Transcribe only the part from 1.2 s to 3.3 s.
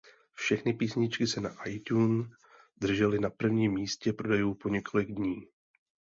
se na iTunes držely na